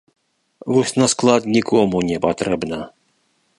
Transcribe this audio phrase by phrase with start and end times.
[0.75, 2.83] Вось на склад нікому не патрэбна!